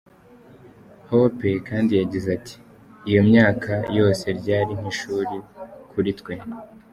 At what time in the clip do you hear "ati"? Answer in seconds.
2.37-2.55